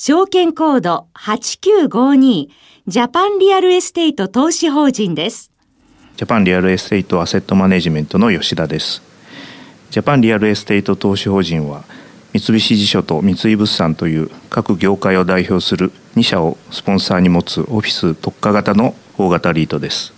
[0.00, 2.46] 証券コード8952
[2.86, 5.50] ジャパンリアルエステイト投資法人です。
[6.16, 9.02] ジャパンリアルエステイトアセットマネジメントの吉田です。
[9.90, 11.82] ジャパンリアルエステイト投資法人は
[12.32, 20.14] 三菱地所と三井不動産という各業界を代表する2社をスポンサーに持つオフィス特化型の大型リートです。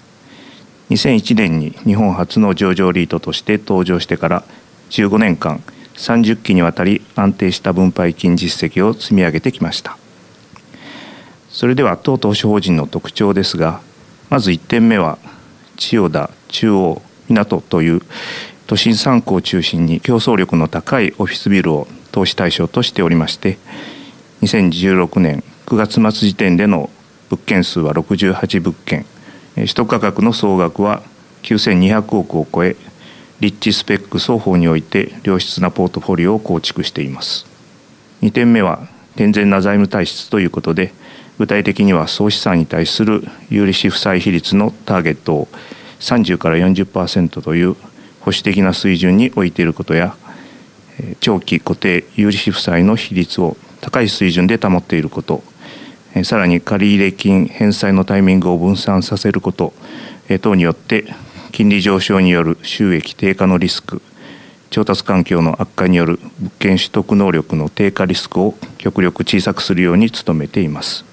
[0.90, 4.44] 2001年に日本初の上場リートとして登場してから
[4.90, 5.62] 15年間
[6.00, 9.96] 30期にわたり安定した分配金実績を積み上げてきました。
[11.50, 13.80] それでは当投資法人の特徴ですが
[14.30, 15.18] まず1点目は
[15.77, 18.02] 千代田中央港という
[18.66, 23.58] 都心3区を中心に競争力の高いオフィスビルを投資対象としておりまして
[24.42, 26.88] 2016年9月末時点での
[27.28, 29.06] 物件数は68物件。
[29.55, 31.02] 取得価格の総額は
[31.42, 32.77] 9200億を超え
[33.40, 37.46] リッチスペック双方において良質なポートフォリオを構築しています。
[38.22, 40.92] 2点目は健全な財務体質ということで
[41.38, 45.48] 具体的には総資産に対する有利子負債比率のターゲットを
[46.00, 47.74] 30から40%という
[48.20, 50.16] 保守的な水準に置いていることや
[51.20, 55.42] 長期固定有利子負債の比率を高い水準で保っていること
[56.25, 59.72] さらに借入金返済のタイミングを分散させること
[60.42, 61.06] 等によって
[61.51, 64.03] 金利上昇による収益低下のリスク
[64.70, 71.05] 調達環境の悪化による物件取得能力の低下リスクを極力小さくするように努めています。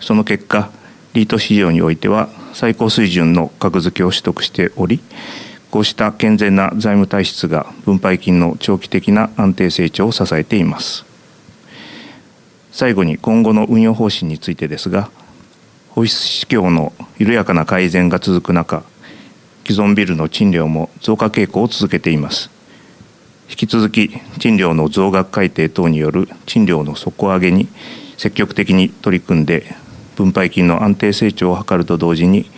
[0.00, 0.70] その結果
[1.12, 5.00] リート市場においては最高水準の格付けを取得しており
[5.70, 11.04] こうした健全な財務体質が分配金の長期的な安定成長を支えています。
[12.72, 15.10] 最後に今後の運用方針についてですが
[15.94, 18.82] オフィス市況の緩やかな改善が続く中
[19.66, 22.50] 既存ビルの賃料も増加傾向を続けています
[23.50, 27.68] 引き続き賃料の増額改定等による賃料の底上げに
[28.16, 29.66] 積極的に取り組んで
[30.16, 32.50] 分配金の安定成長を図ると同時に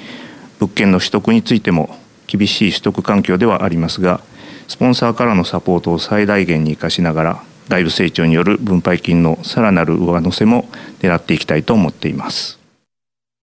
[0.60, 4.20] 物件の取得についても厳しい取得環境ではありますが
[4.68, 10.68] スポンサーからのサポートを最大限に生かしながら外部成長による分配金のさらなる上乗せも
[11.00, 12.63] 狙っていきたいと思っています。